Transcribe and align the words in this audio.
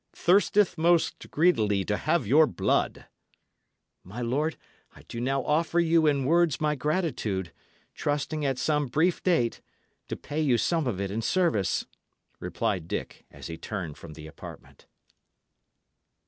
thirsteth 0.15 0.79
most 0.79 1.29
greedily 1.29 1.85
to 1.85 1.95
have 1.95 2.25
your 2.25 2.47
blood." 2.47 3.05
"My 4.03 4.19
lord, 4.19 4.57
I 4.95 5.03
do 5.03 5.21
now 5.21 5.43
offer 5.45 5.79
you 5.79 6.07
in 6.07 6.25
words 6.25 6.59
my 6.59 6.73
gratitude, 6.73 7.53
trusting 7.93 8.43
at 8.43 8.57
some 8.57 8.87
brief 8.87 9.21
date 9.21 9.61
to 10.07 10.15
pay 10.15 10.41
you 10.41 10.57
some 10.57 10.87
of 10.87 10.99
it 10.99 11.11
in 11.11 11.21
service," 11.21 11.85
replied 12.39 12.87
Dick, 12.87 13.27
as 13.29 13.45
he 13.45 13.59
turned 13.59 13.95
from 13.95 14.13
the 14.13 14.25
apartment. 14.25 14.87